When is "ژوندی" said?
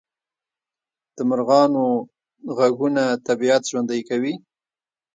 3.69-4.01